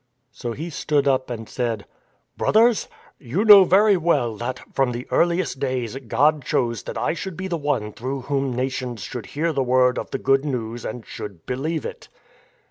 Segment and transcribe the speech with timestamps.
[0.31, 2.87] So he stood up and said:*' Brothers,
[3.19, 7.47] you know very well that, from the earliest days, God chose that I should be
[7.47, 11.45] the one through whom Nations should hear the Word of the Good News and should
[11.45, 12.09] believe it.